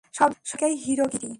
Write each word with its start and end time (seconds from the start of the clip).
সব 0.13 0.29
জায়গায় 0.45 0.75
হিরো 0.83 1.05
গিরি! 1.13 1.29